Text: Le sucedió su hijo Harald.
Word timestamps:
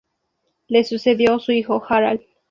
Le 0.71 0.81
sucedió 0.83 1.37
su 1.37 1.51
hijo 1.51 1.79
Harald. 1.87 2.21